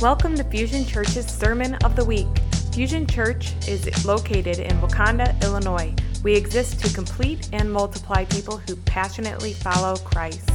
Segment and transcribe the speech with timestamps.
[0.00, 2.26] Welcome to Fusion Church's Sermon of the Week.
[2.72, 5.94] Fusion Church is located in Wauconda, Illinois.
[6.24, 10.50] We exist to complete and multiply people who passionately follow Christ.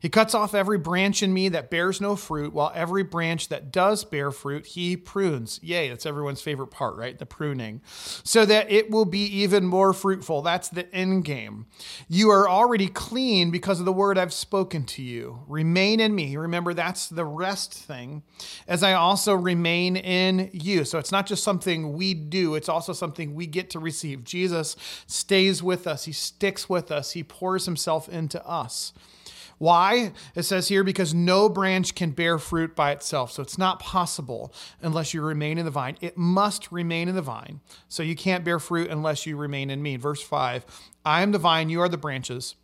[0.00, 3.70] He cuts off every branch in me that bears no fruit, while every branch that
[3.70, 5.60] does bear fruit, he prunes.
[5.62, 7.18] Yay, that's everyone's favorite part, right?
[7.18, 7.82] The pruning.
[8.24, 10.40] So that it will be even more fruitful.
[10.40, 11.66] That's the end game.
[12.08, 15.40] You are already clean because of the word I've spoken to you.
[15.46, 16.36] Remain in me.
[16.36, 18.22] Remember, that's the rest thing,
[18.66, 20.84] as I also remain in you.
[20.84, 24.24] So it's not just something we do, it's also something we get to receive.
[24.24, 28.94] Jesus stays with us, he sticks with us, he pours himself into us.
[29.60, 30.12] Why?
[30.34, 33.30] It says here, because no branch can bear fruit by itself.
[33.30, 35.98] So it's not possible unless you remain in the vine.
[36.00, 37.60] It must remain in the vine.
[37.86, 39.96] So you can't bear fruit unless you remain in me.
[39.96, 40.64] Verse 5
[41.04, 42.54] I am the vine, you are the branches.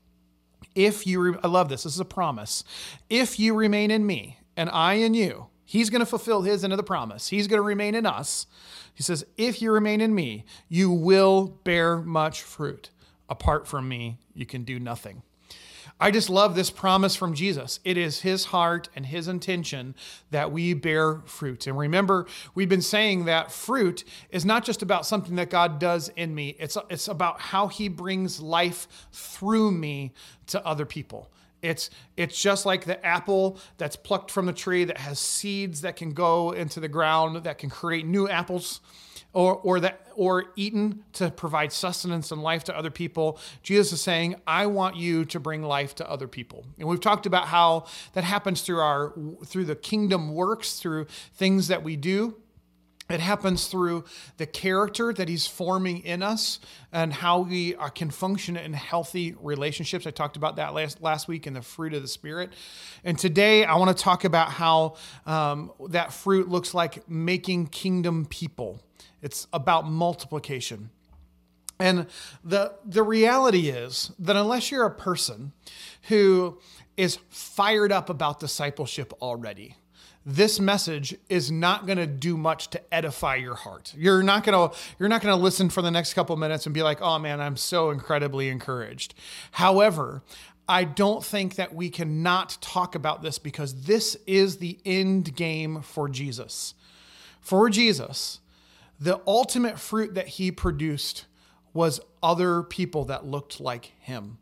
[0.75, 2.65] If you, re- I love this, this is a promise.
[3.11, 6.73] If you remain in me and I in you, He's going to fulfill his end
[6.73, 7.29] of the promise.
[7.29, 8.47] He's going to remain in us.
[8.95, 12.91] He says, If you remain in me, you will bear much fruit.
[13.29, 15.23] Apart from me, you can do nothing.
[15.99, 17.81] I just love this promise from Jesus.
[17.83, 19.95] It is his heart and his intention
[20.31, 21.67] that we bear fruit.
[21.67, 26.11] And remember, we've been saying that fruit is not just about something that God does
[26.11, 30.13] in me, it's, it's about how he brings life through me
[30.49, 31.31] to other people.
[31.63, 35.97] It's it's just like the apple that's plucked from the tree that has seeds that
[35.97, 38.81] can go into the ground that can create new apples
[39.37, 43.39] or, or that or eaten to provide sustenance and life to other people.
[43.63, 46.65] Jesus is saying, I want you to bring life to other people.
[46.79, 49.13] And we've talked about how that happens through our
[49.45, 51.05] through the kingdom works, through
[51.35, 52.37] things that we do.
[53.11, 54.05] It happens through
[54.39, 56.59] the character that he's forming in us
[56.91, 60.07] and how we are, can function in healthy relationships.
[60.07, 62.53] I talked about that last, last week in the fruit of the Spirit.
[63.05, 68.25] And today I want to talk about how um, that fruit looks like making kingdom
[68.25, 68.83] people.
[69.23, 70.91] It's about multiplication.
[71.79, 72.07] And
[72.43, 75.53] the, the reality is that unless you're a person
[76.09, 76.59] who
[76.97, 79.77] is fired up about discipleship already,
[80.25, 83.95] this message is not going to do much to edify your heart.
[83.97, 86.75] You're not going to you're not going to listen for the next couple minutes and
[86.75, 89.15] be like, "Oh man, I'm so incredibly encouraged."
[89.53, 90.25] However,
[90.69, 95.81] I don't think that we cannot talk about this because this is the end game
[95.83, 96.75] for Jesus.
[97.41, 98.41] For Jesus,
[99.01, 101.27] the ultimate fruit that he produced
[101.73, 104.39] was other people that looked like him.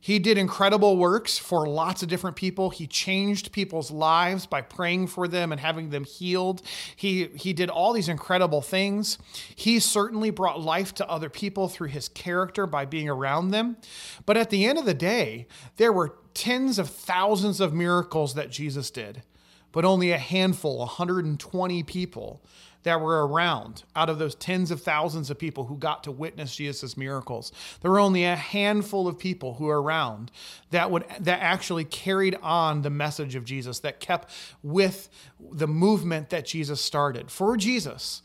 [0.00, 2.70] He did incredible works for lots of different people.
[2.70, 6.62] He changed people's lives by praying for them and having them healed.
[6.94, 9.18] He, he did all these incredible things.
[9.56, 13.76] He certainly brought life to other people through his character by being around them.
[14.24, 18.50] But at the end of the day, there were tens of thousands of miracles that
[18.50, 19.24] Jesus did,
[19.72, 22.40] but only a handful, 120 people
[22.82, 26.56] that were around out of those tens of thousands of people who got to witness
[26.56, 27.52] Jesus' miracles.
[27.80, 30.30] There were only a handful of people who were around
[30.70, 34.30] that would that actually carried on the message of Jesus, that kept
[34.62, 35.08] with
[35.52, 37.30] the movement that Jesus started.
[37.30, 38.22] For Jesus,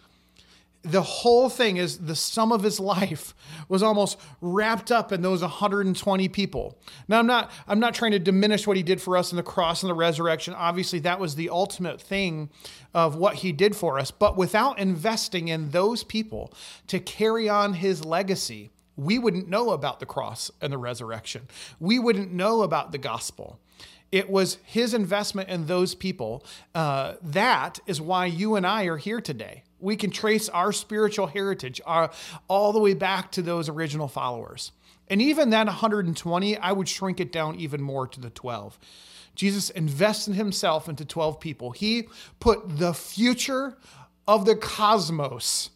[0.83, 3.33] the whole thing is the sum of his life
[3.69, 6.77] was almost wrapped up in those 120 people.
[7.07, 9.43] Now I'm not I'm not trying to diminish what he did for us in the
[9.43, 10.53] cross and the resurrection.
[10.53, 12.49] Obviously that was the ultimate thing
[12.93, 16.53] of what he did for us, but without investing in those people
[16.88, 21.47] to carry on his legacy, we wouldn't know about the cross and the resurrection.
[21.79, 23.59] We wouldn't know about the gospel.
[24.11, 26.46] It was his investment in those people.
[26.75, 29.63] Uh, that is why you and I are here today.
[29.84, 32.08] We can trace our spiritual heritage uh,
[32.47, 34.72] all the way back to those original followers.
[35.09, 38.80] And even that 120, I would shrink it down even more to the 12.
[39.35, 41.72] Jesus invested himself into 12 people.
[41.72, 42.08] He
[42.40, 43.78] put the future
[44.28, 45.70] of the cosmos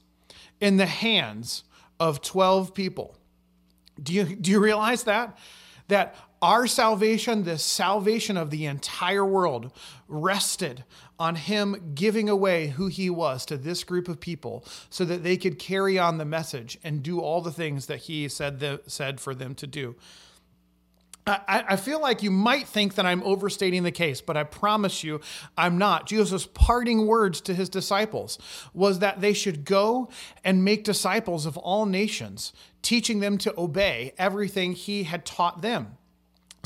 [0.61, 1.63] in the hands
[1.99, 3.15] of 12 people.
[4.01, 5.37] Do you, do you realize that?
[5.87, 9.71] That our salvation, the salvation of the entire world,
[10.07, 10.83] rested
[11.19, 15.37] on him giving away who he was to this group of people so that they
[15.37, 19.19] could carry on the message and do all the things that he said, the, said
[19.19, 19.95] for them to do.
[21.27, 25.03] I, I feel like you might think that I'm overstating the case, but I promise
[25.03, 25.19] you
[25.57, 26.07] I'm not.
[26.07, 28.39] Jesus' parting words to his disciples
[28.73, 30.09] was that they should go
[30.43, 35.97] and make disciples of all nations, teaching them to obey everything he had taught them.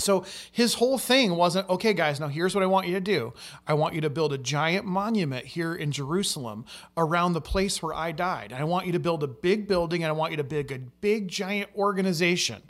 [0.02, 3.34] So his whole thing wasn't, okay, guys, now here's what I want you to do.
[3.68, 6.66] I want you to build a giant monument here in Jerusalem
[6.98, 8.54] around the place where I died.
[8.54, 10.80] I want you to build a big building and I want you to build a
[10.80, 12.62] big, giant organization.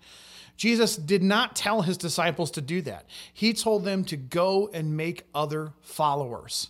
[0.57, 3.07] Jesus did not tell his disciples to do that.
[3.33, 6.69] He told them to go and make other followers.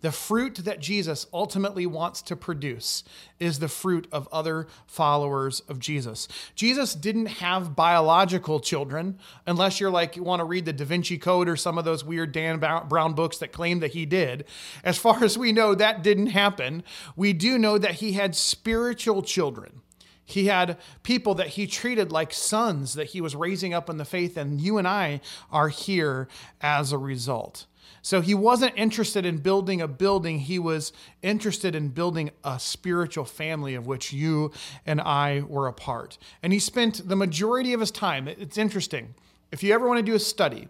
[0.00, 3.02] The fruit that Jesus ultimately wants to produce
[3.40, 6.28] is the fruit of other followers of Jesus.
[6.54, 11.18] Jesus didn't have biological children, unless you're like, you want to read the Da Vinci
[11.18, 14.44] Code or some of those weird Dan Brown books that claim that he did.
[14.84, 16.84] As far as we know, that didn't happen.
[17.16, 19.80] We do know that he had spiritual children.
[20.24, 24.04] He had people that he treated like sons that he was raising up in the
[24.04, 26.28] faith, and you and I are here
[26.60, 27.66] as a result.
[28.02, 30.92] So he wasn't interested in building a building, he was
[31.22, 34.52] interested in building a spiritual family of which you
[34.86, 36.18] and I were a part.
[36.42, 39.14] And he spent the majority of his time, it's interesting.
[39.50, 40.68] If you ever want to do a study,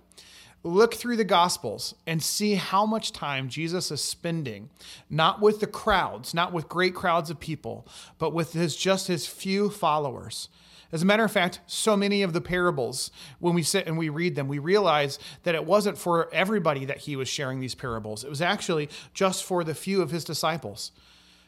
[0.62, 4.70] look through the Gospels and see how much time Jesus is spending,
[5.10, 7.86] not with the crowds, not with great crowds of people,
[8.18, 10.48] but with his just his few followers.
[10.90, 14.08] As a matter of fact, so many of the parables, when we sit and we
[14.08, 18.24] read them, we realize that it wasn't for everybody that he was sharing these parables.
[18.24, 20.92] It was actually just for the few of his disciples.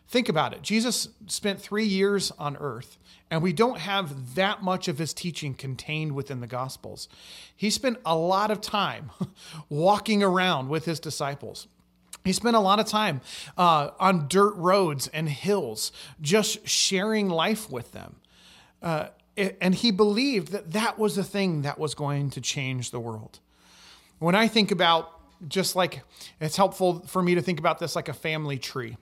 [0.08, 0.62] Think about it.
[0.62, 2.98] Jesus spent three years on earth,
[3.30, 7.08] and we don't have that much of his teaching contained within the Gospels.
[7.56, 9.10] He spent a lot of time
[9.70, 11.68] walking around with his disciples.
[12.24, 13.20] He spent a lot of time
[13.56, 18.16] uh, on dirt roads and hills, just sharing life with them.
[18.82, 19.08] Uh,
[19.60, 23.40] and he believed that that was the thing that was going to change the world.
[24.18, 26.02] When I think about just like
[26.40, 28.96] it's helpful for me to think about this like a family tree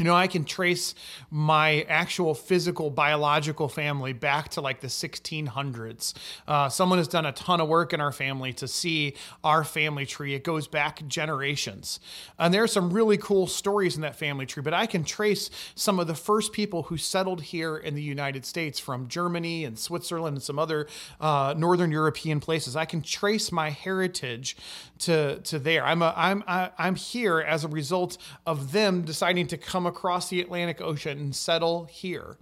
[0.00, 0.94] you know, I can trace
[1.30, 6.14] my actual physical biological family back to like the 1600s.
[6.48, 9.14] Uh, someone has done a ton of work in our family to see
[9.44, 10.34] our family tree.
[10.34, 12.00] It goes back generations.
[12.38, 15.50] And there are some really cool stories in that family tree, but I can trace
[15.74, 19.78] some of the first people who settled here in the United States from Germany and
[19.78, 20.86] Switzerland and some other
[21.20, 22.74] uh, Northern European places.
[22.74, 24.56] I can trace my heritage
[25.00, 25.84] to, to there.
[25.84, 28.16] I'm, a, I'm, I, am i am here as a result
[28.46, 32.38] of them deciding to come across the Atlantic Ocean and settle here.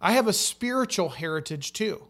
[0.00, 2.04] I have a spiritual heritage too.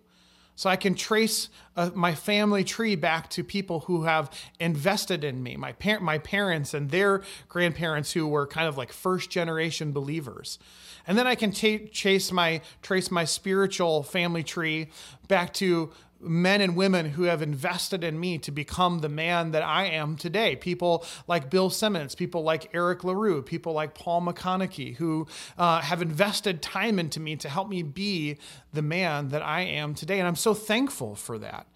[0.55, 5.41] So I can trace uh, my family tree back to people who have invested in
[5.41, 9.93] me, my, par- my parents and their grandparents who were kind of like first generation
[9.93, 10.59] believers.
[11.07, 14.89] And then I can t- chase my trace my spiritual family tree
[15.29, 19.63] back to men and women who have invested in me to become the man that
[19.63, 20.57] I am today.
[20.57, 25.27] People like Bill Simmons, people like Eric LaRue, people like Paul McConaughey, who
[25.57, 28.39] uh, have invested time into me to help me be
[28.73, 30.19] the man that I am today.
[30.19, 31.68] And I'm so thankful for that.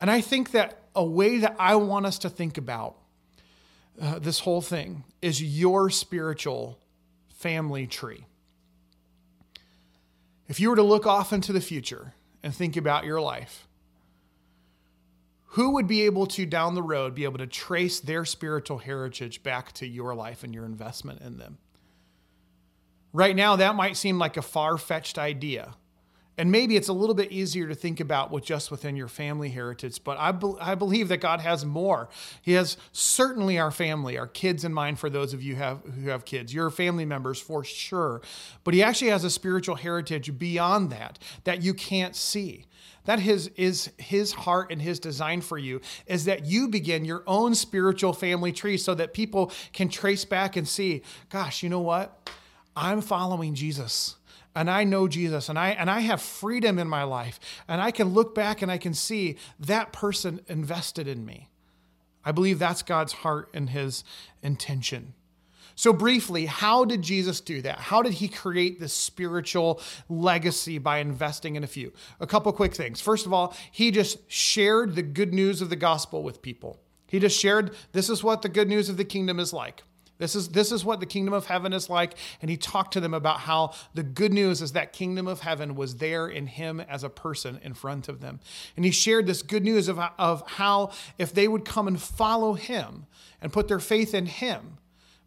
[0.00, 2.96] And I think that a way that I want us to think about
[4.00, 6.78] uh, this whole thing is your spiritual
[7.28, 8.24] family tree.
[10.48, 13.68] If you were to look off into the future and think about your life,
[15.52, 19.42] who would be able to down the road be able to trace their spiritual heritage
[19.42, 21.58] back to your life and your investment in them
[23.12, 25.74] right now that might seem like a far-fetched idea
[26.38, 29.50] and maybe it's a little bit easier to think about with just within your family
[29.50, 32.08] heritage but I, be- I believe that god has more.
[32.40, 36.08] He has certainly our family our kids in mind for those of you have, who
[36.08, 38.22] have kids your family members for sure.
[38.64, 42.66] But he actually has a spiritual heritage beyond that that you can't see.
[43.04, 47.22] That his, is his heart and his design for you is that you begin your
[47.26, 51.80] own spiritual family tree so that people can trace back and see, gosh, you know
[51.80, 52.30] what?
[52.76, 54.16] I'm following Jesus
[54.58, 57.38] and I know Jesus and I and I have freedom in my life
[57.68, 61.48] and I can look back and I can see that person invested in me.
[62.24, 64.02] I believe that's God's heart and his
[64.42, 65.14] intention.
[65.76, 67.78] So, briefly, how did Jesus do that?
[67.78, 71.92] How did he create this spiritual legacy by investing in a few?
[72.18, 73.00] A couple quick things.
[73.00, 76.80] First of all, he just shared the good news of the gospel with people.
[77.06, 79.84] He just shared this is what the good news of the kingdom is like.
[80.18, 83.00] This is this is what the kingdom of heaven is like and he talked to
[83.00, 86.80] them about how the good news is that kingdom of heaven was there in him
[86.80, 88.40] as a person in front of them.
[88.76, 92.54] And he shared this good news of of how if they would come and follow
[92.54, 93.06] him
[93.40, 94.78] and put their faith in him,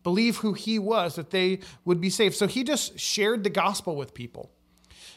[0.04, 2.36] believe who he was that they would be saved.
[2.36, 4.52] So he just shared the gospel with people.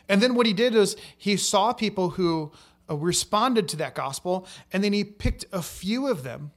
[0.09, 2.53] And then what he did is he saw people who
[2.89, 6.53] responded to that gospel and then he picked a few of them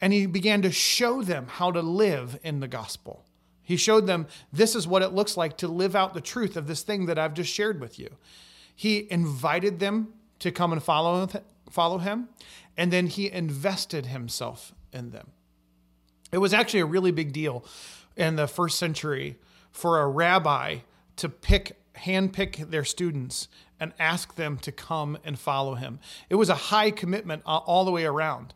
[0.00, 3.24] and he began to show them how to live in the gospel.
[3.62, 6.66] He showed them this is what it looks like to live out the truth of
[6.66, 8.08] this thing that I've just shared with you.
[8.74, 11.28] He invited them to come and follow,
[11.68, 12.28] follow him,
[12.76, 15.32] and then he invested himself in them.
[16.32, 17.64] It was actually a really big deal
[18.16, 19.36] in the first century
[19.70, 20.78] for a rabbi
[21.16, 23.48] to pick handpick their students
[23.80, 25.98] and ask them to come and follow him.
[26.30, 28.54] It was a high commitment all the way around.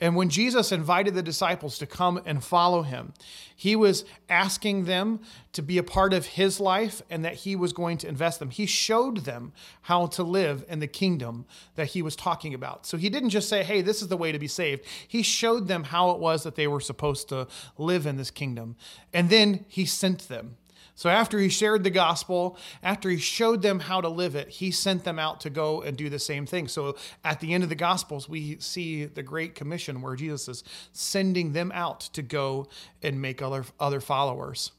[0.00, 3.12] And when Jesus invited the disciples to come and follow him,
[3.54, 5.20] he was asking them
[5.52, 8.50] to be a part of his life and that he was going to invest them.
[8.50, 11.46] He showed them how to live in the kingdom
[11.76, 12.86] that he was talking about.
[12.86, 14.84] So he didn't just say, hey, this is the way to be saved.
[15.06, 17.46] He showed them how it was that they were supposed to
[17.78, 18.76] live in this kingdom.
[19.12, 20.56] And then he sent them.
[20.96, 24.70] So after he shared the gospel, after he showed them how to live it, he
[24.70, 26.68] sent them out to go and do the same thing.
[26.68, 30.64] So at the end of the gospels, we see the great commission where Jesus is
[30.92, 32.68] sending them out to go
[33.02, 34.70] and make other other followers.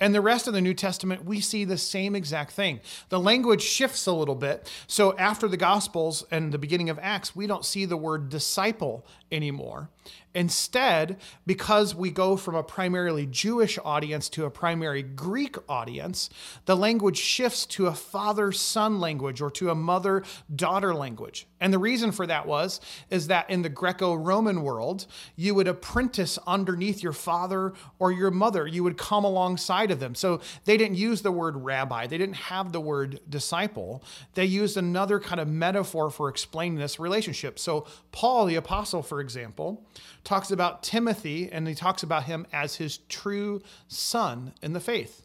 [0.00, 2.80] And the rest of the New Testament, we see the same exact thing.
[3.08, 4.70] The language shifts a little bit.
[4.86, 9.04] So after the Gospels and the beginning of Acts, we don't see the word disciple
[9.32, 9.90] anymore.
[10.34, 16.30] Instead, because we go from a primarily Jewish audience to a primary Greek audience,
[16.66, 20.22] the language shifts to a father son language or to a mother
[20.54, 21.46] daughter language.
[21.60, 26.38] And the reason for that was is that in the Greco-Roman world, you would apprentice
[26.46, 28.66] underneath your father or your mother.
[28.66, 30.14] You would come alongside of them.
[30.14, 32.06] So they didn't use the word rabbi.
[32.06, 34.02] They didn't have the word disciple.
[34.34, 37.58] They used another kind of metaphor for explaining this relationship.
[37.58, 39.84] So Paul the apostle for example,
[40.24, 45.22] talks about Timothy and he talks about him as his true son in the faith.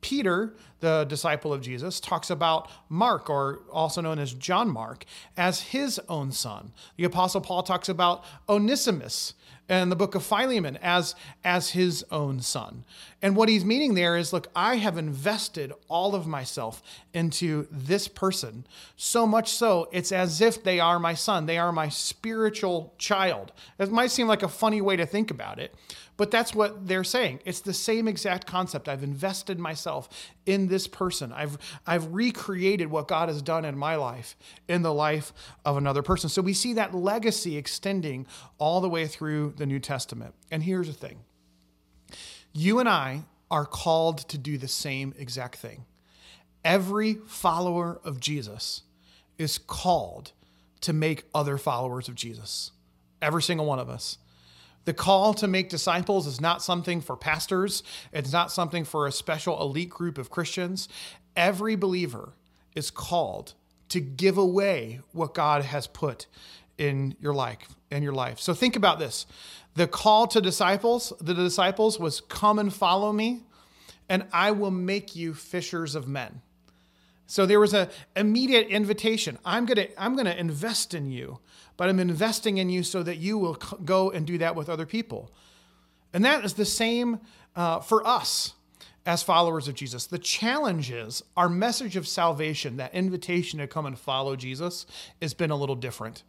[0.00, 5.04] Peter, the disciple of Jesus, talks about Mark, or also known as John Mark,
[5.36, 6.72] as his own son.
[6.96, 9.34] The Apostle Paul talks about Onesimus
[9.68, 12.84] in the book of Philemon as, as his own son.
[13.20, 16.82] And what he's meaning there is look, I have invested all of myself
[17.12, 21.46] into this person, so much so it's as if they are my son.
[21.46, 23.52] They are my spiritual child.
[23.78, 25.74] It might seem like a funny way to think about it,
[26.16, 27.40] but that's what they're saying.
[27.44, 28.88] It's the same exact concept.
[28.88, 30.08] I've invested myself
[30.46, 31.32] in this person.
[31.32, 34.36] I've I've recreated what God has done in my life
[34.68, 35.32] in the life
[35.64, 36.30] of another person.
[36.30, 38.26] So we see that legacy extending
[38.58, 40.34] all the way through the New Testament.
[40.50, 41.20] And here's the thing.
[42.52, 45.84] You and I are called to do the same exact thing.
[46.64, 48.82] Every follower of Jesus
[49.38, 50.32] is called
[50.80, 52.72] to make other followers of Jesus.
[53.20, 54.18] Every single one of us.
[54.86, 59.12] The call to make disciples is not something for pastors, it's not something for a
[59.12, 60.88] special elite group of Christians.
[61.36, 62.32] Every believer
[62.74, 63.54] is called
[63.90, 66.26] to give away what God has put
[66.78, 68.40] in your life in your life.
[68.40, 69.26] So think about this.
[69.74, 73.42] The call to disciples, the disciples was come and follow me
[74.08, 76.42] and I will make you fishers of men.
[77.26, 79.38] So there was an immediate invitation.
[79.44, 81.40] I'm going to I'm going to invest in you
[81.76, 83.54] but I'm investing in you so that you will
[83.84, 85.30] go and do that with other people.
[86.12, 87.20] And that is the same
[87.54, 88.54] uh, for us
[89.04, 90.06] as followers of Jesus.
[90.06, 94.86] The challenge is our message of salvation, that invitation to come and follow Jesus,
[95.20, 96.22] has been a little different.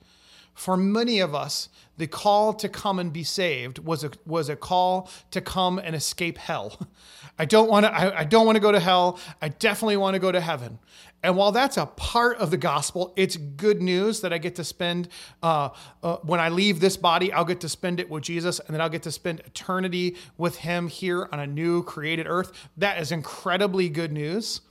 [0.58, 4.56] For many of us, the call to come and be saved was a, was a
[4.56, 6.80] call to come and escape hell.
[7.40, 9.20] I don't want to I, I don't want to go to hell.
[9.40, 10.80] I definitely want to go to heaven.
[11.22, 14.64] And while that's a part of the gospel, it's good news that I get to
[14.64, 15.10] spend,
[15.44, 15.70] uh,
[16.02, 18.82] uh, when I leave this body, I'll get to spend it with Jesus and then
[18.82, 22.52] I'll get to spend eternity with Him here on a new created earth.
[22.78, 24.62] That is incredibly good news.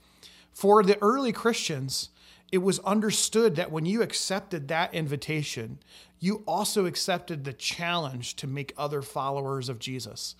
[0.51, 2.09] For the early Christians,
[2.51, 5.79] it was understood that when you accepted that invitation,
[6.19, 10.35] you also accepted the challenge to make other followers of Jesus.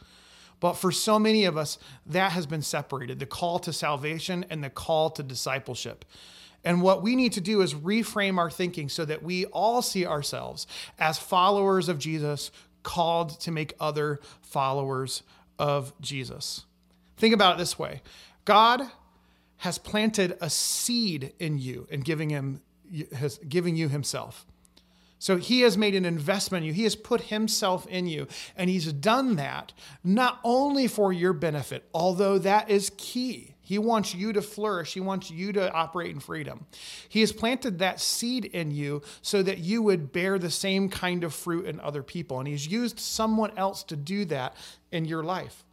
[0.60, 4.64] But for so many of us, that has been separated the call to salvation and
[4.64, 6.06] the call to discipleship.
[6.64, 10.06] And what we need to do is reframe our thinking so that we all see
[10.06, 10.66] ourselves
[10.98, 12.52] as followers of Jesus,
[12.88, 15.22] called to make other followers
[15.60, 16.64] of Jesus.
[17.18, 18.02] Think about it this way
[18.46, 18.82] God
[19.58, 22.62] has planted a seed in you and giving him
[23.14, 24.46] has giving you himself.
[25.20, 26.74] So he has made an investment in you.
[26.74, 28.28] He has put himself in you.
[28.56, 29.74] And he's done that
[30.04, 33.56] not only for your benefit, although that is key.
[33.62, 34.94] He wants you to flourish.
[34.94, 36.68] He wants you to operate in freedom.
[37.10, 41.24] He has planted that seed in you so that you would bear the same kind
[41.26, 42.40] of fruit in other people.
[42.40, 44.56] And he's used someone else to do that
[44.92, 45.66] in your life.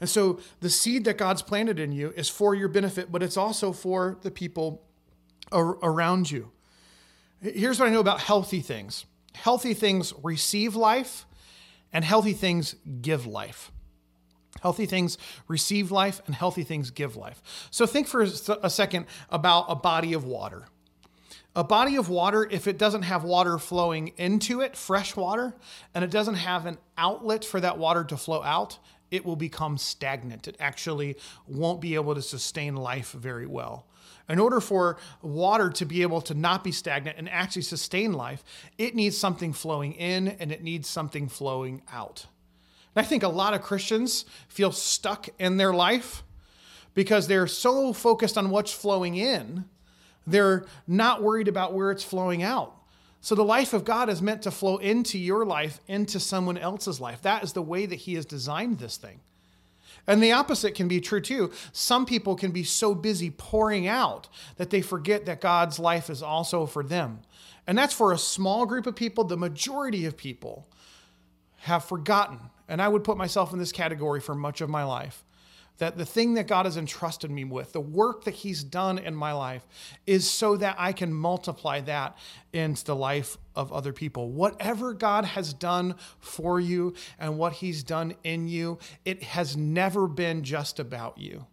[0.00, 3.36] And so the seed that God's planted in you is for your benefit, but it's
[3.36, 4.82] also for the people
[5.52, 6.50] around you.
[7.40, 11.24] Here's what I know about healthy things healthy things receive life,
[11.92, 13.70] and healthy things give life.
[14.60, 17.68] Healthy things receive life, and healthy things give life.
[17.70, 20.66] So think for a second about a body of water.
[21.54, 25.54] A body of water, if it doesn't have water flowing into it, fresh water,
[25.94, 28.78] and it doesn't have an outlet for that water to flow out,
[29.10, 30.48] it will become stagnant.
[30.48, 33.86] It actually won't be able to sustain life very well.
[34.28, 38.44] In order for water to be able to not be stagnant and actually sustain life,
[38.76, 42.26] it needs something flowing in and it needs something flowing out.
[42.94, 46.22] And I think a lot of Christians feel stuck in their life
[46.94, 49.64] because they're so focused on what's flowing in,
[50.26, 52.77] they're not worried about where it's flowing out.
[53.20, 57.00] So the life of God is meant to flow into your life, into someone else's
[57.00, 57.22] life.
[57.22, 59.20] That is the way that He has designed this thing.
[60.06, 61.52] And the opposite can be true too.
[61.72, 66.22] Some people can be so busy pouring out that they forget that God's life is
[66.22, 67.20] also for them.
[67.66, 69.24] And that's for a small group of people.
[69.24, 70.66] The majority of people
[71.58, 72.38] have forgotten.
[72.68, 75.24] And I would put myself in this category for much of my life
[75.78, 79.14] that the thing that God has entrusted me with, the work that He's done in
[79.14, 79.66] my life,
[80.06, 82.18] is so that I can multiply that
[82.52, 84.30] into the life of other people.
[84.30, 90.06] Whatever God has done for you and what He's done in you, it has never
[90.06, 91.46] been just about you.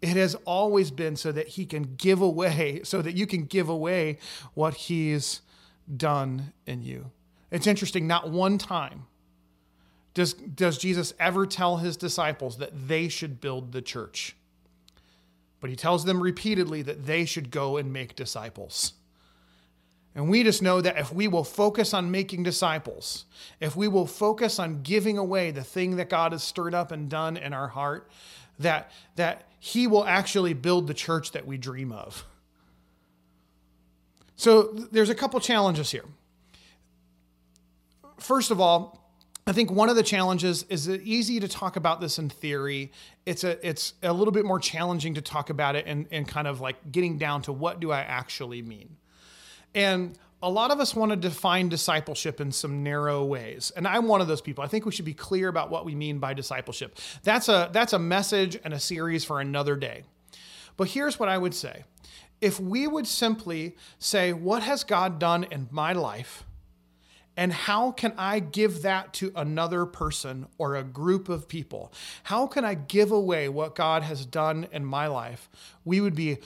[0.00, 3.68] It has always been so that He can give away, so that you can give
[3.68, 4.18] away
[4.54, 5.42] what He's
[5.94, 7.10] done in you.
[7.50, 9.06] It's interesting, not one time
[10.18, 14.34] does, does Jesus ever tell his disciples that they should build the church?
[15.60, 18.94] But he tells them repeatedly that they should go and make disciples.
[20.16, 23.26] And we just know that if we will focus on making disciples,
[23.60, 27.08] if we will focus on giving away the thing that God has stirred up and
[27.08, 28.10] done in our heart,
[28.58, 32.26] that, that He will actually build the church that we dream of.
[34.34, 36.06] So there's a couple challenges here.
[38.18, 39.07] First of all,
[39.48, 42.92] I think one of the challenges is it easy to talk about this in theory.
[43.24, 46.46] It's a it's a little bit more challenging to talk about it and, and kind
[46.46, 48.98] of like getting down to what do I actually mean.
[49.74, 53.72] And a lot of us want to define discipleship in some narrow ways.
[53.74, 54.62] And I'm one of those people.
[54.62, 56.98] I think we should be clear about what we mean by discipleship.
[57.22, 60.02] That's a that's a message and a series for another day.
[60.76, 61.84] But here's what I would say.
[62.42, 66.44] If we would simply say, what has God done in my life?
[67.38, 71.92] And how can I give that to another person or a group of people?
[72.24, 75.48] How can I give away what God has done in my life?
[75.84, 76.38] We would be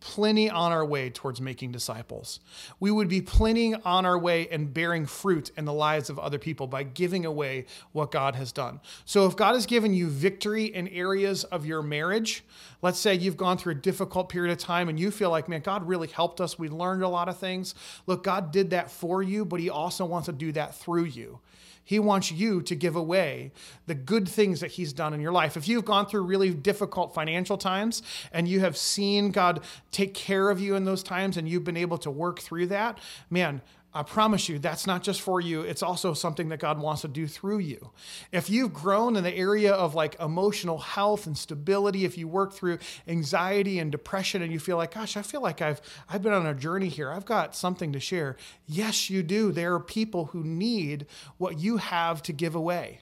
[0.00, 2.40] plenty on our way towards making disciples.
[2.80, 6.38] We would be plenty on our way and bearing fruit in the lives of other
[6.38, 8.80] people by giving away what God has done.
[9.04, 12.44] So, if God has given you victory in areas of your marriage,
[12.80, 15.60] let's say you've gone through a difficult period of time and you feel like, man,
[15.60, 16.58] God really helped us.
[16.58, 17.74] We learned a lot of things.
[18.06, 21.40] Look, God did that for you, but He also wants to do that through you.
[21.84, 23.52] He wants you to give away
[23.86, 25.56] the good things that He's done in your life.
[25.56, 30.50] If you've gone through really difficult financial times and you have seen God take care
[30.50, 32.98] of you in those times and you've been able to work through that,
[33.30, 33.60] man,
[33.94, 35.60] I promise you, that's not just for you.
[35.62, 37.90] It's also something that God wants to do through you.
[38.30, 42.54] If you've grown in the area of like emotional health and stability, if you work
[42.54, 46.32] through anxiety and depression and you feel like, gosh, I feel like I've, I've been
[46.32, 47.10] on a journey here.
[47.10, 48.36] I've got something to share.
[48.66, 49.52] Yes, you do.
[49.52, 53.00] There are people who need what you have to give away.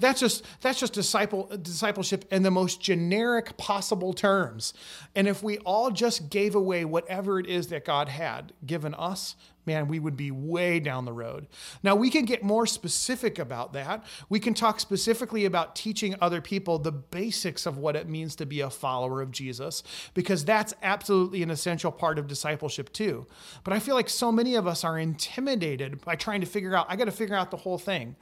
[0.00, 4.72] That's just that's just disciple discipleship in the most generic possible terms.
[5.16, 9.34] And if we all just gave away whatever it is that God had given us,
[9.68, 11.46] man, we would be way down the road.
[11.84, 14.04] Now, we can get more specific about that.
[14.28, 18.46] We can talk specifically about teaching other people the basics of what it means to
[18.46, 23.26] be a follower of Jesus, because that's absolutely an essential part of discipleship, too.
[23.62, 26.86] But I feel like so many of us are intimidated by trying to figure out,
[26.88, 28.16] I got to figure out the whole thing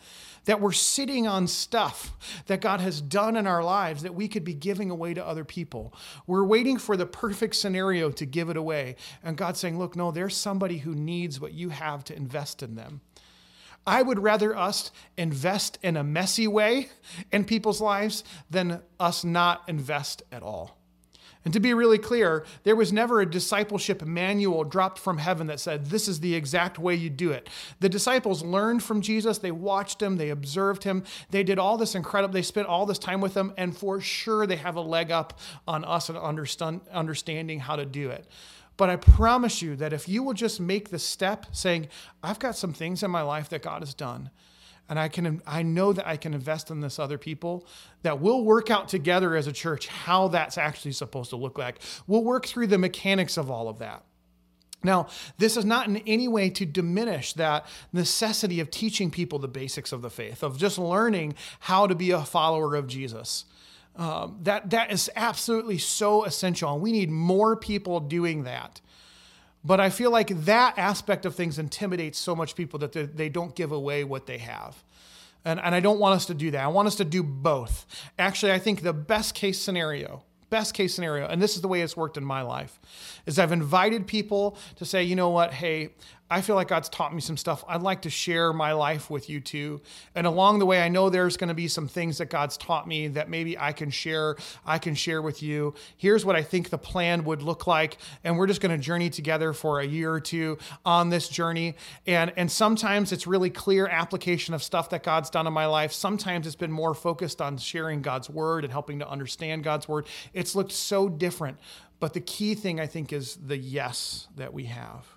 [0.47, 2.13] that we're sitting on stuff
[2.47, 5.45] that God has done in our lives that we could be giving away to other
[5.45, 5.93] people.
[6.27, 8.95] We're waiting for the perfect scenario to give it away.
[9.25, 10.95] And God's saying, look, no, there's somebody who
[11.37, 13.01] needs what you have to invest in them.
[13.87, 16.89] I would rather us invest in a messy way
[17.31, 20.77] in people's lives than us not invest at all.
[21.45, 25.61] And to be really clear, there was never a discipleship manual dropped from heaven that
[25.61, 27.49] said, this is the exact way you do it.
[27.79, 29.39] The disciples learned from Jesus.
[29.39, 30.17] They watched him.
[30.17, 31.05] They observed him.
[31.31, 33.53] They did all this incredible, they spent all this time with him.
[33.57, 37.87] And for sure, they have a leg up on us and understand, understanding how to
[37.87, 38.27] do it.
[38.77, 41.89] But I promise you that if you will just make the step saying,
[42.23, 44.31] I've got some things in my life that God has done,
[44.89, 47.67] and I can I know that I can invest in this other people
[48.03, 51.81] that we'll work out together as a church how that's actually supposed to look like.
[52.07, 54.05] We'll work through the mechanics of all of that.
[54.85, 55.09] Now,
[55.39, 59.91] this is not in any way to diminish that necessity of teaching people the basics
[59.91, 63.47] of the faith, of just learning how to be a follower of Jesus.
[63.97, 68.81] Um, that that is absolutely so essential, and we need more people doing that.
[69.65, 73.29] But I feel like that aspect of things intimidates so much people that they, they
[73.29, 74.85] don't give away what they have.
[75.45, 76.63] And, and I don't want us to do that.
[76.63, 77.87] I want us to do both.
[78.19, 81.83] Actually, I think the best case scenario best case scenario, and this is the way
[81.83, 82.79] it's worked in my life,
[83.27, 85.91] is I've invited people to say, you know what, hey,
[86.29, 87.65] I feel like God's taught me some stuff.
[87.69, 89.81] I'd like to share my life with you too.
[90.15, 92.89] And along the way, I know there's going to be some things that God's taught
[92.89, 95.75] me that maybe I can share, I can share with you.
[95.97, 97.99] Here's what I think the plan would look like.
[98.25, 101.77] And we're just going to journey together for a year or two on this journey.
[102.09, 105.93] And, and sometimes it's really clear application of stuff that God's done in my life.
[105.93, 110.07] Sometimes it's been more focused on sharing God's word and helping to understand God's word.
[110.35, 111.59] It's looked so different.
[112.01, 115.16] But the key thing I think is the yes that we have.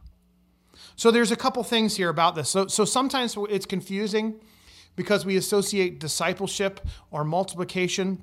[0.99, 2.49] So there's a couple things here about this.
[2.49, 4.35] So, so sometimes it's confusing
[4.97, 8.21] because we associate discipleship or multiplication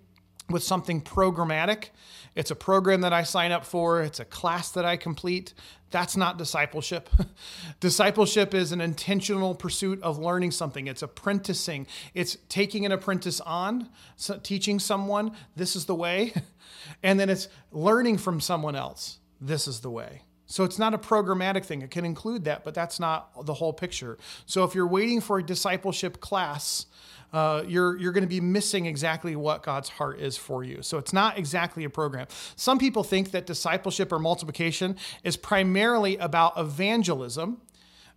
[0.50, 1.88] with something programmatic.
[2.34, 5.54] It's a program that I sign up for, it's a class that I complete.
[5.90, 7.08] That's not discipleship.
[7.80, 13.88] discipleship is an intentional pursuit of learning something, it's apprenticing, it's taking an apprentice on,
[14.16, 16.34] so teaching someone, this is the way,
[17.02, 20.25] and then it's learning from someone else, this is the way.
[20.46, 21.82] So it's not a programmatic thing.
[21.82, 24.16] It can include that, but that's not the whole picture.
[24.46, 26.86] So if you're waiting for a discipleship class,
[27.32, 30.82] uh, you're you're going to be missing exactly what God's heart is for you.
[30.82, 32.28] So it's not exactly a program.
[32.54, 37.60] Some people think that discipleship or multiplication is primarily about evangelism.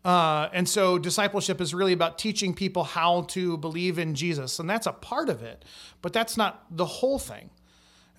[0.06, 4.60] Uh, and so discipleship is really about teaching people how to believe in Jesus.
[4.60, 5.66] And that's a part of it,
[6.02, 7.50] but that's not the whole thing.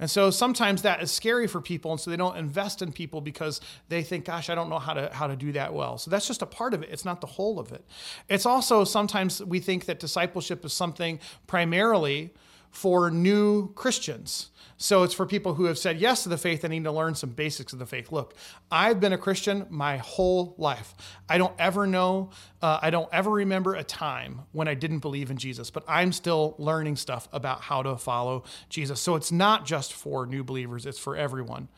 [0.00, 3.20] And so sometimes that is scary for people, and so they don't invest in people
[3.20, 6.10] because they think, "Gosh, I don't know how to how to do that well." So
[6.10, 6.88] that's just a part of it.
[6.90, 7.84] It's not the whole of it.
[8.28, 12.34] It's also sometimes we think that discipleship is something primarily
[12.70, 14.49] for new Christians.
[14.82, 17.14] So it's for people who have said yes to the faith and need to learn
[17.14, 18.10] some basics of the faith.
[18.10, 18.34] Look,
[18.70, 20.94] I've been a Christian my whole life.
[21.28, 22.30] I don't ever know,
[22.62, 26.12] uh, I don't ever remember a time when I didn't believe in Jesus, but I'm
[26.12, 29.02] still learning stuff about how to follow Jesus.
[29.02, 31.68] So it's not just for new believers, it's for everyone.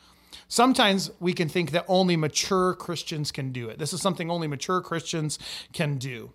[0.47, 3.81] Sometimes we can think that only mature Christians can do it.
[3.81, 5.41] This is something only mature Christians
[5.73, 6.31] can do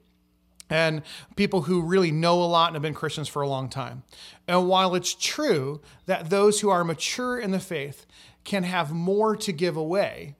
[0.70, 1.02] and
[1.36, 4.04] people who really know a lot and have been Christians for a long time.
[4.48, 8.06] And while it's true that those who are mature in the faith
[8.44, 10.36] can have more to give away,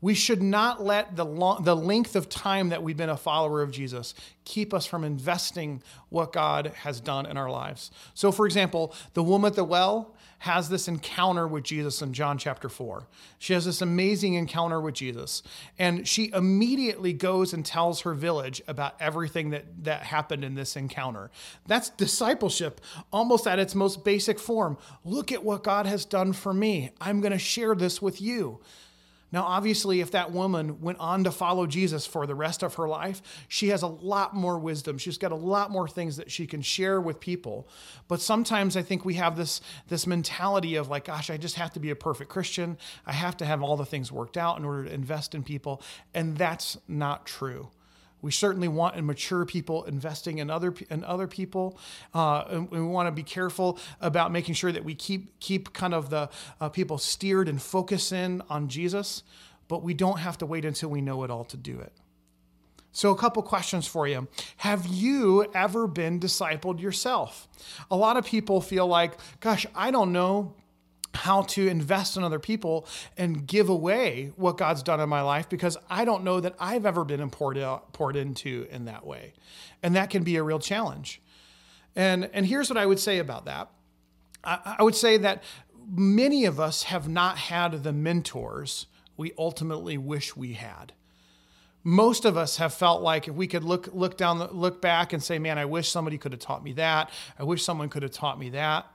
[0.00, 3.62] we should not let the, long, the length of time that we've been a follower
[3.62, 7.90] of Jesus keep us from investing what God has done in our lives.
[8.14, 12.38] So, for example, the woman at the well has this encounter with Jesus in John
[12.38, 13.06] chapter 4.
[13.38, 15.42] She has this amazing encounter with Jesus,
[15.78, 20.76] and she immediately goes and tells her village about everything that, that happened in this
[20.76, 21.30] encounter.
[21.66, 22.80] That's discipleship,
[23.12, 24.78] almost at its most basic form.
[25.04, 26.90] Look at what God has done for me.
[27.00, 28.60] I'm going to share this with you.
[29.36, 32.88] Now, obviously, if that woman went on to follow Jesus for the rest of her
[32.88, 34.96] life, she has a lot more wisdom.
[34.96, 37.68] She's got a lot more things that she can share with people.
[38.08, 41.70] But sometimes I think we have this, this mentality of like, gosh, I just have
[41.74, 42.78] to be a perfect Christian.
[43.04, 45.82] I have to have all the things worked out in order to invest in people.
[46.14, 47.68] And that's not true.
[48.22, 51.78] We certainly want mature people investing in other in other people.
[52.14, 56.10] Uh, we want to be careful about making sure that we keep keep kind of
[56.10, 56.28] the
[56.60, 59.22] uh, people steered and focus in on Jesus,
[59.68, 61.92] but we don't have to wait until we know it all to do it.
[62.96, 64.26] So, a couple questions for you.
[64.56, 67.46] Have you ever been discipled yourself?
[67.90, 70.54] A lot of people feel like, gosh, I don't know
[71.16, 75.48] how to invest in other people and give away what God's done in my life
[75.48, 79.32] because I don't know that I've ever been poured, out, poured into in that way.
[79.82, 81.20] And that can be a real challenge.
[81.94, 83.70] And, and here's what I would say about that
[84.44, 85.42] I, I would say that
[85.88, 90.92] many of us have not had the mentors we ultimately wish we had.
[91.82, 95.22] Most of us have felt like if we could look look down look back and
[95.22, 97.10] say, "Man, I wish somebody could have taught me that.
[97.38, 98.86] I wish someone could have taught me that."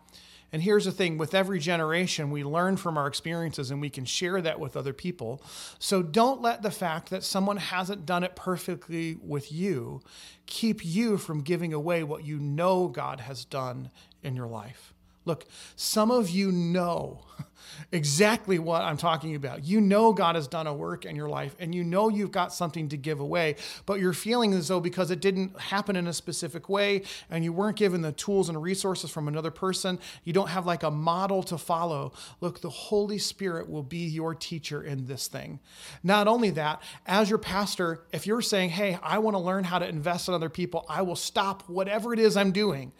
[0.53, 4.03] And here's the thing with every generation, we learn from our experiences and we can
[4.03, 5.41] share that with other people.
[5.79, 10.01] So don't let the fact that someone hasn't done it perfectly with you
[10.47, 13.89] keep you from giving away what you know God has done
[14.21, 14.93] in your life.
[15.23, 15.45] Look,
[15.77, 17.21] some of you know
[17.91, 19.63] exactly what I'm talking about.
[19.63, 22.53] You know God has done a work in your life and you know you've got
[22.53, 26.13] something to give away, but you're feeling as though because it didn't happen in a
[26.13, 30.49] specific way and you weren't given the tools and resources from another person, you don't
[30.49, 32.13] have like a model to follow.
[32.39, 35.59] Look, the Holy Spirit will be your teacher in this thing.
[36.03, 39.79] Not only that, as your pastor, if you're saying, hey, I want to learn how
[39.79, 42.91] to invest in other people, I will stop whatever it is I'm doing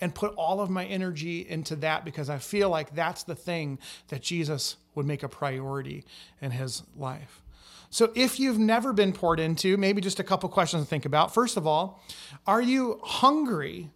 [0.00, 3.78] and put all of my energy into that because I feel like that's the thing
[4.08, 6.04] that Jesus would make a priority
[6.40, 7.42] in his life.
[7.90, 11.32] So, if you've never been poured into, maybe just a couple questions to think about.
[11.32, 12.02] First of all,
[12.46, 13.90] are you hungry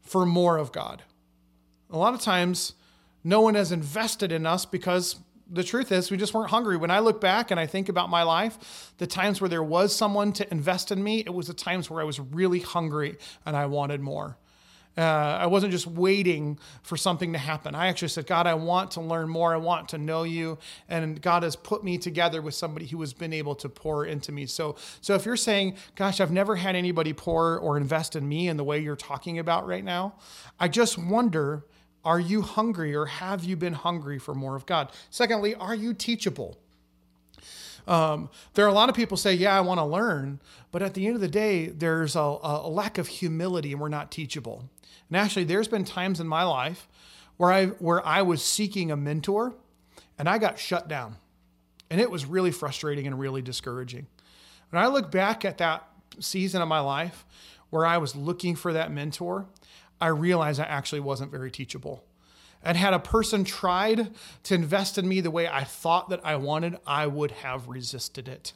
[0.00, 1.02] for more of God?
[1.90, 2.72] A lot of times,
[3.22, 5.16] no one has invested in us because
[5.50, 6.76] the truth is we just weren't hungry.
[6.76, 9.94] When I look back and I think about my life, the times where there was
[9.94, 13.54] someone to invest in me, it was the times where I was really hungry and
[13.54, 14.38] I wanted more.
[14.96, 15.00] Uh,
[15.40, 17.74] I wasn't just waiting for something to happen.
[17.74, 19.52] I actually said, God, I want to learn more.
[19.52, 20.56] I want to know you.
[20.88, 24.30] And God has put me together with somebody who has been able to pour into
[24.30, 24.46] me.
[24.46, 28.48] So, so if you're saying, gosh, I've never had anybody pour or invest in me
[28.48, 30.14] in the way you're talking about right now,
[30.60, 31.64] I just wonder,
[32.04, 34.92] are you hungry or have you been hungry for more of God?
[35.10, 36.56] Secondly, are you teachable?
[37.86, 40.40] Um, there are a lot of people say, yeah, I want to learn,
[40.72, 43.88] but at the end of the day, there's a, a lack of humility and we're
[43.88, 44.68] not teachable.
[45.08, 46.88] And actually, there's been times in my life
[47.36, 49.54] where I where I was seeking a mentor
[50.18, 51.16] and I got shut down.
[51.90, 54.06] And it was really frustrating and really discouraging.
[54.70, 55.86] When I look back at that
[56.18, 57.24] season of my life
[57.70, 59.46] where I was looking for that mentor,
[60.00, 62.04] I realized I actually wasn't very teachable.
[62.62, 64.10] And had a person tried
[64.44, 68.26] to invest in me the way I thought that I wanted, I would have resisted
[68.26, 68.54] it.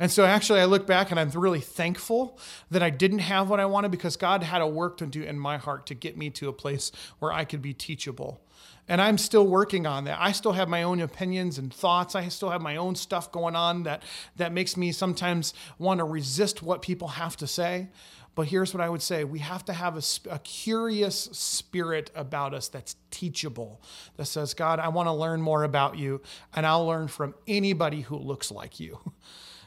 [0.00, 2.38] And so actually, I look back and I'm really thankful
[2.70, 5.38] that I didn't have what I wanted because God had a work to do in
[5.38, 8.40] my heart to get me to a place where I could be teachable.
[8.88, 10.18] And I'm still working on that.
[10.18, 12.14] I still have my own opinions and thoughts.
[12.14, 14.02] I still have my own stuff going on that,
[14.36, 17.88] that makes me sometimes want to resist what people have to say.
[18.34, 22.54] But here's what I would say we have to have a, a, curious spirit about
[22.54, 23.82] us that's teachable,
[24.16, 26.22] that says, God, I want to learn more about you,
[26.54, 28.98] and I'll learn from anybody who looks like you.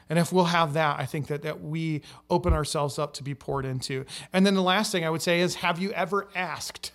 [0.08, 3.34] And if we'll have that, I think that, that we open ourselves up to be
[3.34, 4.04] poured into.
[4.32, 6.92] And then the last thing I would say is have you ever asked?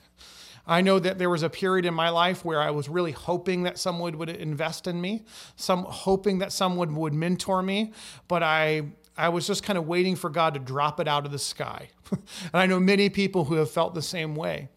[0.67, 3.63] I know that there was a period in my life where I was really hoping
[3.63, 5.23] that someone would invest in me,
[5.55, 7.91] some hoping that someone would mentor me,
[8.27, 8.83] but I
[9.17, 11.89] I was just kind of waiting for God to drop it out of the sky.
[12.11, 12.21] and
[12.53, 14.69] I know many people who have felt the same way.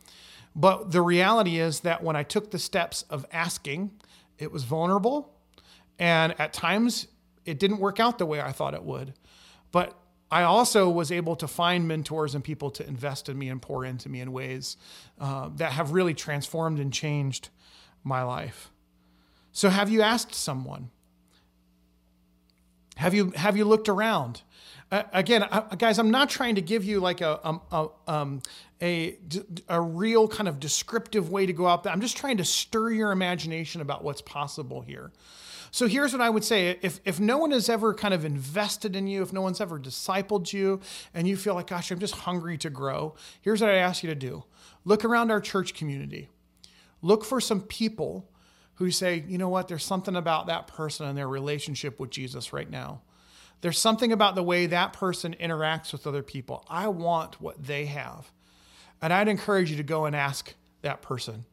[0.57, 3.93] But the reality is that when I took the steps of asking,
[4.39, 5.33] it was vulnerable.
[5.97, 7.07] And at times
[7.45, 9.15] it didn't work out the way I thought it would.
[9.71, 9.95] But
[10.31, 13.85] I also was able to find mentors and people to invest in me and pour
[13.85, 14.77] into me in ways
[15.21, 17.51] uh, that have really transformed and changed
[18.03, 18.71] my life.
[19.53, 20.91] So, have you asked someone?
[22.97, 24.43] Have you have you looked around?
[24.91, 28.43] Uh, again, I, guys, I'm not trying to give you like a um, a, um,
[28.81, 29.17] a
[29.69, 31.93] a real kind of descriptive way to go out there.
[31.93, 35.13] I'm just trying to stir your imagination about what's possible here.
[35.75, 38.95] So here's what I would say if, if no one has ever kind of invested
[38.95, 40.81] in you, if no one's ever discipled you,
[41.15, 44.11] and you feel like, gosh, I'm just hungry to grow, here's what I ask you
[44.11, 44.45] to do
[44.85, 46.29] look around our church community,
[47.01, 48.29] look for some people
[48.75, 52.53] who say, you know what, there's something about that person and their relationship with Jesus
[52.53, 53.01] right now.
[53.63, 56.67] There's something about the way that person interacts with other people.
[56.69, 58.31] I want what they have.
[59.01, 61.47] And I'd encourage you to go and ask that person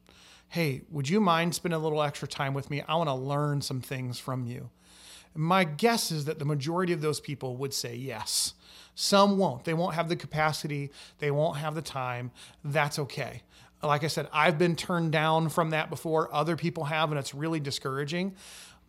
[0.49, 2.81] hey, would you mind spending a little extra time with me?
[2.87, 4.69] I want to learn some things from you.
[5.35, 8.55] My guess is that the majority of those people would say yes.
[8.95, 9.63] Some won't.
[9.63, 12.31] They won't have the capacity, they won't have the time.
[12.63, 13.43] That's okay.
[13.81, 16.33] Like I said, I've been turned down from that before.
[16.33, 18.35] Other people have, and it's really discouraging.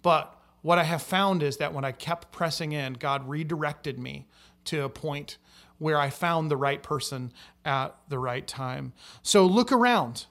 [0.03, 4.27] But what I have found is that when I kept pressing in, God redirected me
[4.65, 5.39] to a point
[5.79, 7.33] where I found the right person
[7.65, 8.93] at the right time.
[9.23, 10.27] So look around.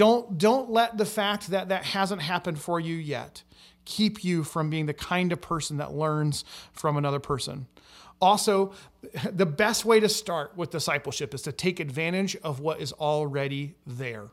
[0.00, 3.42] Don't, don't let the fact that that hasn't happened for you yet
[3.84, 7.66] keep you from being the kind of person that learns from another person.
[8.18, 8.72] Also,
[9.30, 13.74] the best way to start with discipleship is to take advantage of what is already
[13.86, 14.28] there.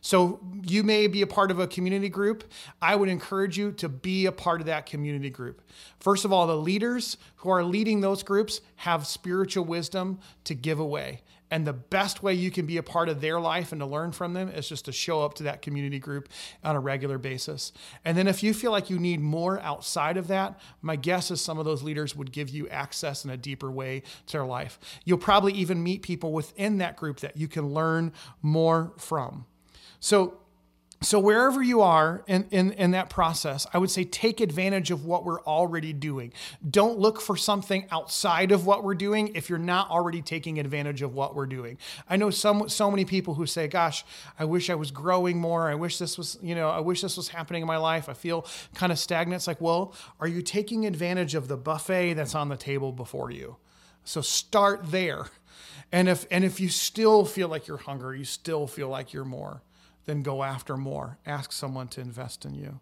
[0.00, 2.44] So, you may be a part of a community group.
[2.80, 5.60] I would encourage you to be a part of that community group.
[5.98, 10.80] First of all, the leaders who are leading those groups have spiritual wisdom to give
[10.80, 13.86] away And the best way you can be a part of their life and to
[13.86, 16.28] learn from them is just to show up to that community group
[16.62, 17.72] on a regular basis.
[18.04, 21.40] And then if you feel like you need more outside of that, my guess is
[21.40, 24.78] some of those leaders would give you access in a deeper way to their life.
[25.04, 29.46] You'll probably even meet people within that group that you can learn more from.
[29.98, 30.39] So
[31.02, 35.06] so, wherever you are in, in, in, that process, I would say take advantage of
[35.06, 36.30] what we're already doing.
[36.68, 41.00] Don't look for something outside of what we're doing if you're not already taking advantage
[41.00, 41.78] of what we're doing.
[42.06, 44.04] I know some so many people who say, Gosh,
[44.38, 45.70] I wish I was growing more.
[45.70, 48.10] I wish this was, you know, I wish this was happening in my life.
[48.10, 49.40] I feel kind of stagnant.
[49.40, 53.30] It's like, well, are you taking advantage of the buffet that's on the table before
[53.30, 53.56] you?
[54.04, 55.28] So start there.
[55.92, 59.24] And if and if you still feel like you're hungry, you still feel like you're
[59.24, 59.62] more
[60.06, 61.18] then go after more.
[61.26, 62.80] Ask someone to invest in you.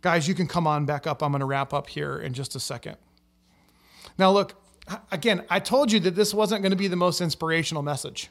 [0.00, 1.22] Guys, you can come on back up.
[1.22, 2.96] I'm going to wrap up here in just a second.
[4.18, 4.54] Now, look,
[5.10, 8.30] again, I told you that this wasn't going to be the most inspirational message.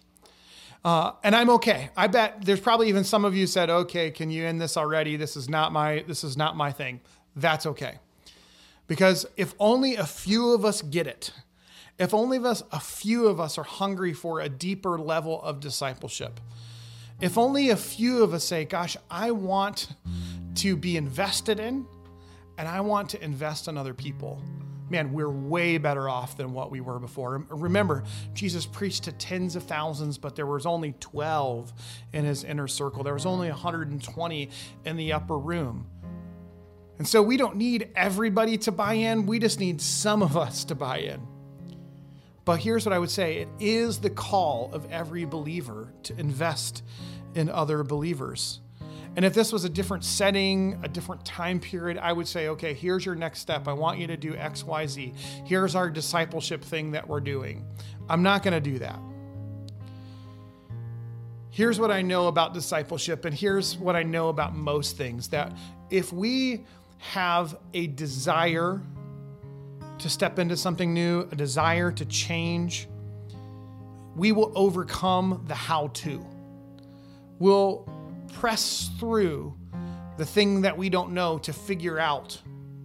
[0.84, 1.90] Uh, and I'm okay.
[1.96, 5.16] I bet there's probably even some of you said, "Okay, can you end this already?
[5.16, 7.02] This is not my this is not my thing."
[7.36, 8.00] That's okay,
[8.88, 11.34] because if only a few of us get it,
[12.00, 15.60] if only of us a few of us are hungry for a deeper level of
[15.60, 16.40] discipleship,
[17.22, 19.88] if only a few of us say, Gosh, I want
[20.56, 21.86] to be invested in
[22.58, 24.42] and I want to invest in other people.
[24.90, 27.46] Man, we're way better off than what we were before.
[27.50, 28.04] Remember,
[28.34, 31.72] Jesus preached to tens of thousands, but there was only 12
[32.12, 33.02] in his inner circle.
[33.02, 34.50] There was only 120
[34.84, 35.88] in the upper room.
[36.98, 40.66] And so we don't need everybody to buy in, we just need some of us
[40.66, 41.26] to buy in.
[42.44, 46.84] But here's what I would say it is the call of every believer to invest
[47.36, 48.60] in other believers.
[49.16, 52.74] And if this was a different setting, a different time period, I would say, okay,
[52.74, 53.68] here's your next step.
[53.68, 55.14] I want you to do X, Y, Z.
[55.46, 57.66] Here's our discipleship thing that we're doing.
[58.10, 59.00] I'm not going to do that.
[61.50, 65.52] Here's what I know about discipleship, and here's what I know about most things that
[65.90, 66.66] if we
[67.00, 68.82] have a desire
[70.00, 72.88] to step into something new, a desire to change,
[74.16, 76.26] we will overcome the how to.
[77.42, 77.90] We'll
[78.34, 79.56] press through
[80.18, 82.40] the thing that we don't know to figure out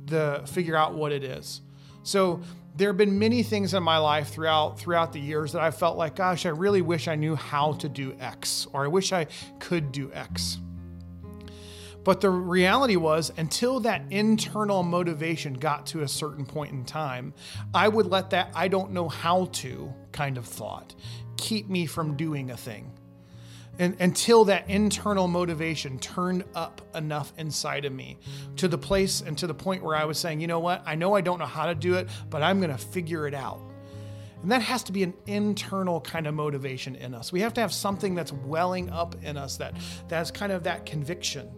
[0.07, 1.61] the figure out what it is.
[2.05, 2.40] So
[2.75, 5.99] there have been many things in my life throughout throughout the years that I felt
[5.99, 9.27] like, gosh, I really wish I knew how to do X, or I wish I
[9.59, 10.57] could do X.
[12.03, 17.35] But the reality was, until that internal motivation got to a certain point in time,
[17.75, 20.95] I would let that I don't know how to kind of thought
[21.37, 22.96] keep me from doing a thing.
[23.79, 28.19] And until that internal motivation turned up enough inside of me
[28.57, 30.95] to the place and to the point where I was saying, you know what, I
[30.95, 33.61] know I don't know how to do it, but I'm going to figure it out.
[34.43, 37.33] And that has to be an internal kind of motivation in us.
[37.33, 39.75] We have to have something that's welling up in us that
[40.09, 41.51] that's kind of that conviction.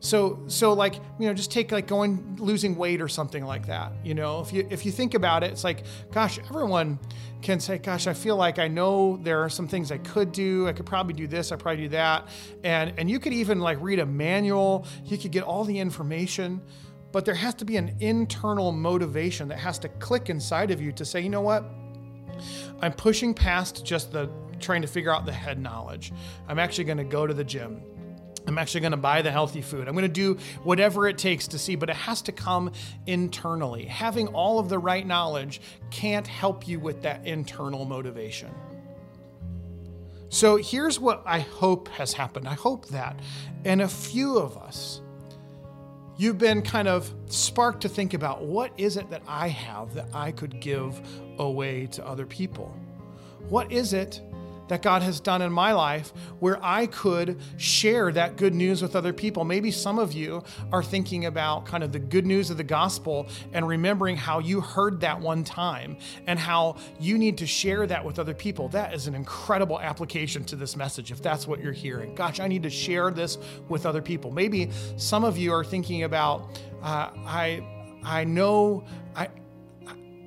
[0.00, 3.92] So so like, you know, just take like going losing weight or something like that.
[4.04, 6.98] You know, if you if you think about it, it's like, gosh, everyone
[7.46, 10.66] can say, gosh, I feel like I know there are some things I could do.
[10.66, 12.26] I could probably do this, I probably do that.
[12.64, 16.60] And and you could even like read a manual, you could get all the information,
[17.12, 20.90] but there has to be an internal motivation that has to click inside of you
[20.92, 21.64] to say, you know what?
[22.82, 24.28] I'm pushing past just the
[24.58, 26.12] trying to figure out the head knowledge.
[26.48, 27.80] I'm actually going to go to the gym.
[28.46, 29.88] I'm actually going to buy the healthy food.
[29.88, 32.72] I'm going to do whatever it takes to see, but it has to come
[33.06, 33.86] internally.
[33.86, 38.50] Having all of the right knowledge can't help you with that internal motivation.
[40.28, 42.46] So here's what I hope has happened.
[42.48, 43.18] I hope that
[43.64, 45.00] in a few of us,
[46.16, 50.08] you've been kind of sparked to think about what is it that I have that
[50.12, 51.00] I could give
[51.38, 52.74] away to other people?
[53.48, 54.20] What is it
[54.68, 58.96] that God has done in my life where I could share that good news with
[58.96, 59.44] other people.
[59.44, 63.28] Maybe some of you are thinking about kind of the good news of the gospel
[63.52, 68.04] and remembering how you heard that one time and how you need to share that
[68.04, 68.68] with other people.
[68.68, 72.14] That is an incredible application to this message if that's what you're hearing.
[72.14, 74.30] Gosh, I need to share this with other people.
[74.30, 77.64] Maybe some of you are thinking about, uh, I,
[78.04, 79.28] I know, I,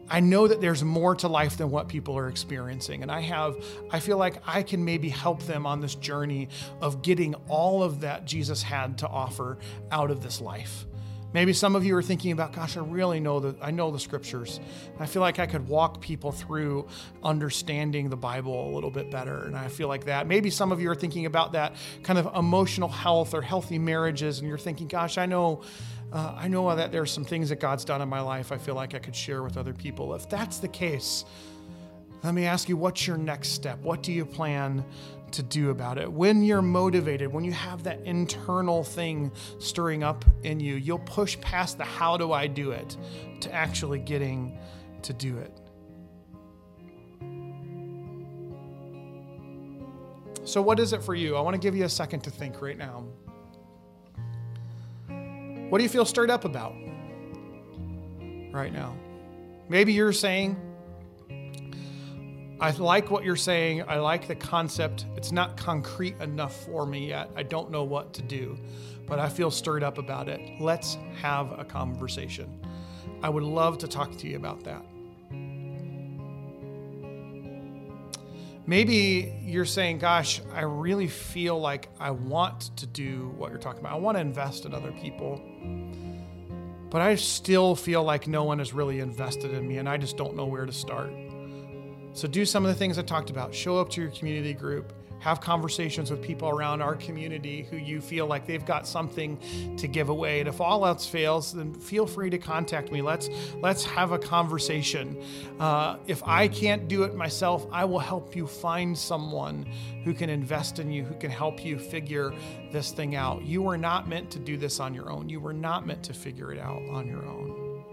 [0.09, 3.03] I know that there's more to life than what people are experiencing.
[3.03, 6.49] And I have, I feel like I can maybe help them on this journey
[6.81, 9.57] of getting all of that Jesus had to offer
[9.91, 10.85] out of this life.
[11.31, 13.99] Maybe some of you are thinking about, gosh, I really know that I know the
[13.99, 14.59] scriptures.
[14.99, 16.87] I feel like I could walk people through
[17.21, 19.43] understanding the Bible a little bit better.
[19.43, 20.25] And I feel like that.
[20.25, 24.39] Maybe some of you are thinking about that kind of emotional health or healthy marriages,
[24.39, 25.61] and you're thinking, gosh, I know
[26.11, 28.57] uh, I know that there are some things that God's done in my life I
[28.57, 30.15] feel like I could share with other people.
[30.15, 31.25] If that's the case,
[32.23, 33.79] Let me ask you, what's your next step?
[33.81, 34.83] What do you plan
[35.31, 36.11] to do about it?
[36.11, 41.39] When you're motivated, when you have that internal thing stirring up in you, you'll push
[41.39, 42.97] past the how do I do it
[43.41, 44.57] to actually getting
[45.03, 45.53] to do it.
[50.43, 51.35] So, what is it for you?
[51.37, 53.05] I want to give you a second to think right now.
[55.69, 56.73] What do you feel stirred up about
[58.51, 58.95] right now?
[59.69, 60.57] Maybe you're saying,
[62.59, 63.83] I like what you're saying.
[63.87, 65.05] I like the concept.
[65.15, 67.29] It's not concrete enough for me yet.
[67.35, 68.57] I don't know what to do,
[69.05, 70.41] but I feel stirred up about it.
[70.59, 72.65] Let's have a conversation.
[73.21, 74.83] I would love to talk to you about that.
[78.69, 83.79] Maybe you're saying, Gosh, I really feel like I want to do what you're talking
[83.79, 83.93] about.
[83.93, 85.41] I want to invest in other people,
[86.91, 90.17] but I still feel like no one has really invested in me and I just
[90.17, 91.09] don't know where to start.
[92.13, 93.55] So, do some of the things I talked about.
[93.55, 98.01] Show up to your community group, have conversations with people around our community who you
[98.01, 99.37] feel like they've got something
[99.77, 100.39] to give away.
[100.39, 103.01] And if all else fails, then feel free to contact me.
[103.01, 103.29] Let's
[103.61, 105.21] let's have a conversation.
[105.59, 109.65] Uh, if I can't do it myself, I will help you find someone
[110.03, 112.33] who can invest in you, who can help you figure
[112.71, 113.43] this thing out.
[113.43, 115.29] You were not meant to do this on your own.
[115.29, 117.83] You were not meant to figure it out on your own.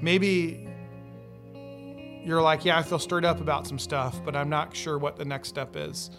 [0.00, 0.68] Maybe
[2.24, 5.16] you're like, yeah, I feel stirred up about some stuff, but I'm not sure what
[5.16, 6.10] the next step is.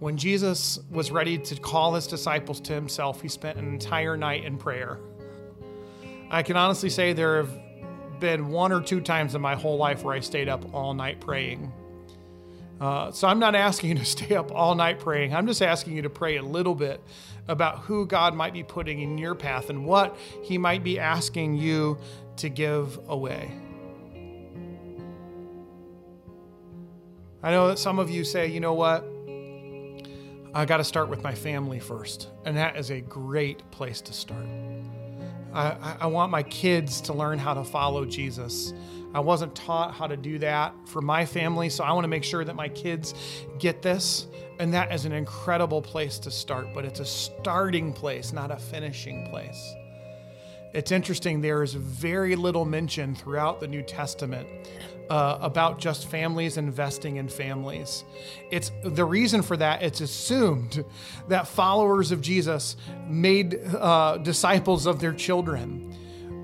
[0.00, 4.44] When Jesus was ready to call his disciples to himself, he spent an entire night
[4.44, 4.98] in prayer.
[6.30, 7.50] I can honestly say there have
[8.18, 11.20] been one or two times in my whole life where I stayed up all night
[11.20, 11.72] praying.
[12.80, 15.34] Uh, so I'm not asking you to stay up all night praying.
[15.34, 17.00] I'm just asking you to pray a little bit
[17.46, 21.56] about who God might be putting in your path and what he might be asking
[21.56, 21.98] you
[22.36, 23.52] to give away.
[27.44, 29.04] I know that some of you say, you know what?
[30.54, 32.28] I got to start with my family first.
[32.46, 34.46] And that is a great place to start.
[35.52, 38.72] I, I, want my kids to learn how to follow Jesus.
[39.12, 42.24] I wasn't taught how to do that for my family, so I want to make
[42.24, 43.12] sure that my kids
[43.58, 44.26] get this.
[44.58, 48.56] And that is an incredible place to start, but it's a starting place, not a
[48.56, 49.74] finishing place.
[50.72, 54.48] It's interesting, there is very little mention throughout the New Testament
[55.10, 58.04] uh, about just families investing in families.
[58.50, 59.82] It's the reason for that.
[59.82, 60.84] It's assumed
[61.28, 62.76] that followers of Jesus
[63.08, 65.94] made uh, disciples of their children,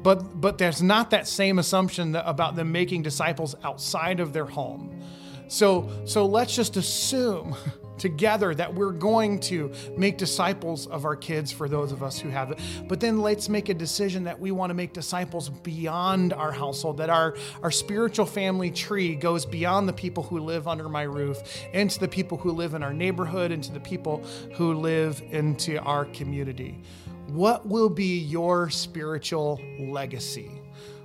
[0.02, 4.46] but but there's not that same assumption that, about them making disciples outside of their
[4.46, 5.00] home.
[5.48, 7.56] So so let's just assume
[8.01, 12.30] together that we're going to make disciples of our kids for those of us who
[12.30, 12.59] have it.
[12.88, 16.96] But then let's make a decision that we want to make disciples beyond our household,
[16.96, 21.38] that our, our spiritual family tree goes beyond the people who live under my roof,
[21.74, 24.24] into the people who live in our neighborhood, into the people
[24.55, 26.80] who live into our community.
[27.28, 30.51] What will be your spiritual legacy?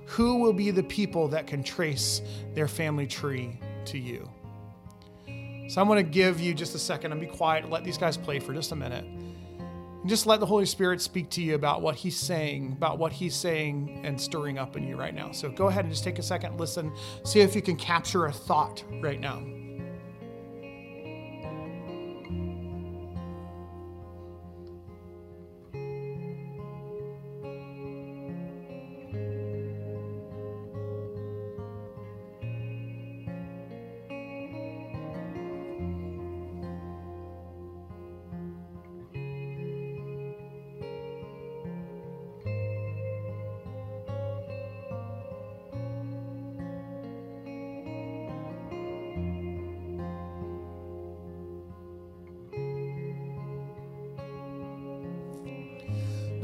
[0.06, 2.22] Who will be the people that can trace
[2.54, 4.28] their family tree to you?
[5.68, 7.98] So I'm going to give you just a second and be quiet and let these
[7.98, 9.04] guys play for just a minute.
[9.04, 13.12] And just let the Holy Spirit speak to you about what He's saying, about what
[13.12, 15.32] He's saying and stirring up in you right now.
[15.32, 16.92] So go ahead and just take a second, listen,
[17.24, 19.42] see if you can capture a thought right now.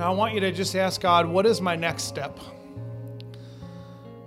[0.03, 2.36] Now, I want you to just ask God, what is my next step?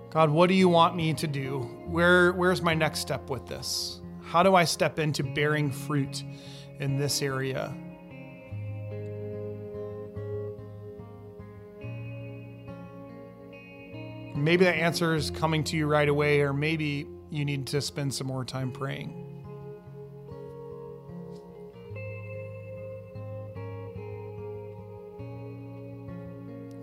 [0.09, 1.63] God, what do you want me to do?
[1.87, 3.99] Where, where's my next step with this?
[4.23, 6.23] How do I step into bearing fruit
[6.79, 7.75] in this area?
[14.33, 18.13] Maybe the answer is coming to you right away, or maybe you need to spend
[18.13, 19.24] some more time praying.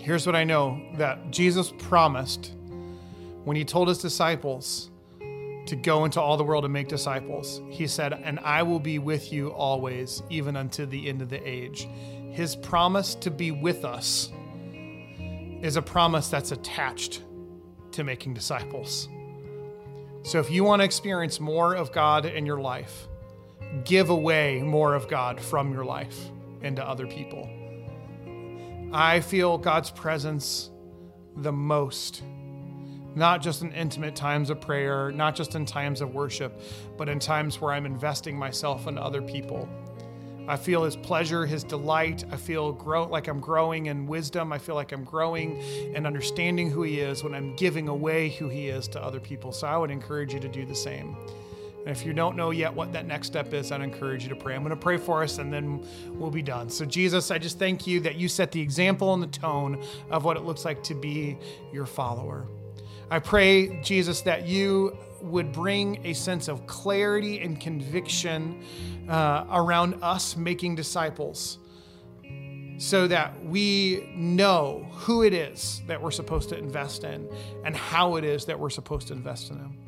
[0.03, 2.51] Here's what I know that Jesus promised
[3.45, 4.91] when he told his disciples
[5.67, 7.61] to go into all the world and make disciples.
[7.69, 11.41] He said, And I will be with you always, even unto the end of the
[11.49, 11.87] age.
[12.33, 14.33] His promise to be with us
[15.63, 17.23] is a promise that's attached
[17.93, 19.09] to making disciples.
[20.25, 23.07] So if you want to experience more of God in your life,
[23.85, 26.19] give away more of God from your life
[26.61, 27.49] into other people.
[28.95, 30.71] I feel God's presence
[31.39, 32.23] the most,
[33.15, 36.61] not just in intimate times of prayer, not just in times of worship,
[36.99, 39.67] but in times where I'm investing myself in other people.
[40.47, 42.25] I feel his pleasure, his delight.
[42.31, 44.53] I feel grow like I'm growing in wisdom.
[44.53, 45.63] I feel like I'm growing
[45.95, 49.53] and understanding who he is when I'm giving away who he is to other people.
[49.53, 51.17] So I would encourage you to do the same.
[51.85, 54.37] And if you don't know yet what that next step is, I'd encourage you to
[54.37, 54.55] pray.
[54.55, 56.71] I'm going to pray for us and then we'll be done.
[56.71, 60.25] So, Jesus, I just thank you that you set the example and the tone of
[60.25, 61.37] what it looks like to be
[61.73, 62.47] your follower.
[63.11, 68.65] I pray, Jesus, that you would bring a sense of clarity and conviction
[69.09, 71.59] uh, around us making disciples
[72.79, 77.29] so that we know who it is that we're supposed to invest in
[77.65, 79.82] and how it is that we're supposed to invest in them.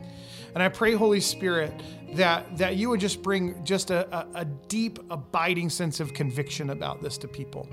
[0.55, 1.73] And I pray, Holy Spirit,
[2.15, 6.71] that, that you would just bring just a, a, a deep, abiding sense of conviction
[6.71, 7.69] about this to people.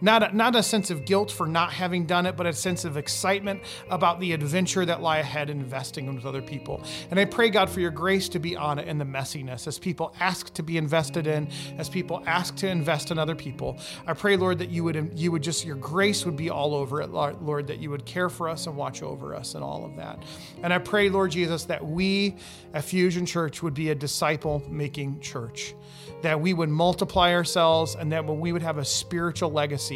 [0.00, 2.84] Not a, not a sense of guilt for not having done it, but a sense
[2.84, 6.82] of excitement about the adventure that lie ahead in investing with other people.
[7.10, 9.78] And I pray, God, for your grace to be on it in the messiness as
[9.78, 11.48] people ask to be invested in,
[11.78, 13.78] as people ask to invest in other people.
[14.06, 17.00] I pray, Lord, that you would you would just your grace would be all over
[17.00, 19.96] it, Lord, that you would care for us and watch over us and all of
[19.96, 20.22] that.
[20.62, 22.36] And I pray, Lord Jesus, that we
[22.74, 25.74] at Fusion Church would be a disciple making church
[26.22, 29.89] that we would multiply ourselves and that we would have a spiritual legacy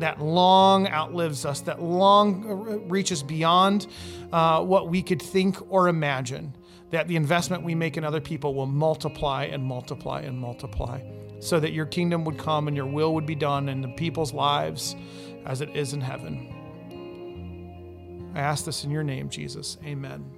[0.00, 2.54] that long outlives us, that long uh,
[2.88, 3.86] reaches beyond
[4.32, 6.54] uh, what we could think or imagine,
[6.90, 11.00] that the investment we make in other people will multiply and multiply and multiply
[11.40, 14.32] so that your kingdom would come and your will would be done in the people's
[14.32, 14.96] lives
[15.46, 16.54] as it is in heaven.
[18.34, 19.78] I ask this in your name, Jesus.
[19.84, 20.37] Amen.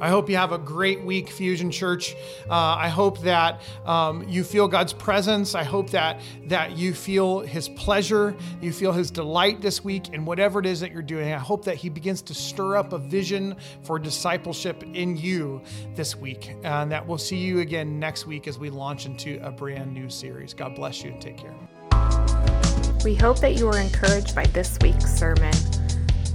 [0.00, 2.14] I hope you have a great week, Fusion Church.
[2.48, 5.54] Uh, I hope that um, you feel God's presence.
[5.54, 10.24] I hope that that you feel His pleasure, you feel His delight this week, in
[10.24, 11.32] whatever it is that you're doing.
[11.32, 15.60] I hope that He begins to stir up a vision for discipleship in you
[15.94, 19.50] this week, and that we'll see you again next week as we launch into a
[19.50, 20.54] brand new series.
[20.54, 21.54] God bless you and take care.
[23.04, 25.52] We hope that you were encouraged by this week's sermon.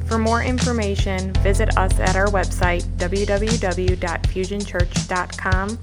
[0.08, 5.80] For more information, visit us at our website, www.fusionchurch.com,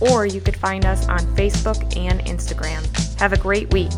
[0.00, 3.18] or you could find us on Facebook and Instagram.
[3.18, 3.92] Have a great week.